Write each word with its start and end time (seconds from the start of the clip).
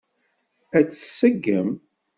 Ad 0.77 0.85
tt-tseggem? 0.87 1.69